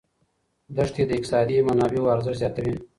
دښتې 0.77 1.03
د 1.05 1.09
اقتصادي 1.17 1.57
منابعو 1.67 2.11
ارزښت 2.15 2.39
زیاتوي. 2.41 2.75